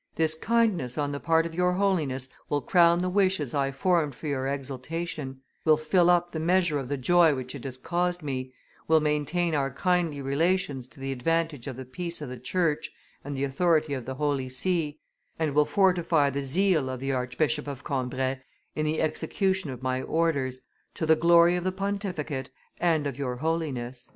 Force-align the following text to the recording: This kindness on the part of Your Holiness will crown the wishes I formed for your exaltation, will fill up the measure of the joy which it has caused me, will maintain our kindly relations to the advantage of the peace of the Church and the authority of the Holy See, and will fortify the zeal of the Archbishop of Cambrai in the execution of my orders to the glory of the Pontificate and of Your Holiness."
This 0.15 0.33
kindness 0.33 0.97
on 0.97 1.11
the 1.11 1.19
part 1.19 1.45
of 1.45 1.53
Your 1.53 1.73
Holiness 1.73 2.27
will 2.49 2.61
crown 2.61 2.97
the 2.97 3.07
wishes 3.09 3.53
I 3.53 3.69
formed 3.69 4.15
for 4.15 4.25
your 4.25 4.47
exaltation, 4.47 5.41
will 5.63 5.77
fill 5.77 6.09
up 6.09 6.31
the 6.31 6.39
measure 6.39 6.79
of 6.79 6.89
the 6.89 6.97
joy 6.97 7.35
which 7.35 7.53
it 7.53 7.65
has 7.65 7.77
caused 7.77 8.23
me, 8.23 8.51
will 8.87 8.99
maintain 8.99 9.53
our 9.53 9.69
kindly 9.69 10.19
relations 10.19 10.87
to 10.87 10.99
the 10.99 11.11
advantage 11.11 11.67
of 11.67 11.75
the 11.75 11.85
peace 11.85 12.19
of 12.19 12.29
the 12.29 12.39
Church 12.39 12.91
and 13.23 13.37
the 13.37 13.43
authority 13.43 13.93
of 13.93 14.05
the 14.05 14.15
Holy 14.15 14.49
See, 14.49 14.97
and 15.37 15.53
will 15.53 15.65
fortify 15.65 16.31
the 16.31 16.41
zeal 16.41 16.89
of 16.89 16.99
the 16.99 17.11
Archbishop 17.11 17.67
of 17.67 17.83
Cambrai 17.83 18.39
in 18.73 18.87
the 18.87 19.01
execution 19.03 19.69
of 19.69 19.83
my 19.83 20.01
orders 20.01 20.61
to 20.95 21.05
the 21.05 21.15
glory 21.15 21.55
of 21.55 21.63
the 21.63 21.71
Pontificate 21.71 22.49
and 22.79 23.05
of 23.05 23.19
Your 23.19 23.35
Holiness." 23.35 24.09